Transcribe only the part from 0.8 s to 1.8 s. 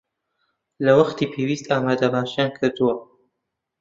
لە وەختی پێویست